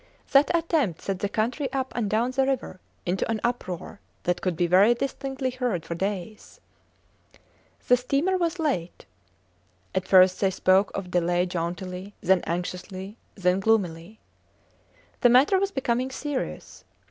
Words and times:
That 0.31 0.49
attempt 0.57 1.03
set 1.03 1.19
the 1.19 1.29
country 1.29 1.71
up 1.71 1.93
and 1.95 2.09
down 2.09 2.31
the 2.31 2.43
river 2.47 2.79
into 3.05 3.29
an 3.29 3.39
uproar 3.43 3.99
that 4.23 4.41
could 4.41 4.55
be 4.55 4.65
very 4.65 4.95
distinctly 4.95 5.51
heard 5.51 5.85
for 5.85 5.93
days. 5.93 6.59
The 7.87 7.95
steamer 7.95 8.35
was 8.35 8.57
late. 8.57 9.05
At 9.93 10.07
first 10.07 10.39
they 10.39 10.49
spoke 10.49 10.89
of 10.97 11.11
delay 11.11 11.45
jauntily, 11.45 12.15
then 12.19 12.41
anxiously, 12.47 13.15
then 13.35 13.59
gloomily. 13.59 14.19
The 15.19 15.29
matter 15.29 15.59
was 15.59 15.69
becoming 15.69 16.09
serious. 16.09 16.83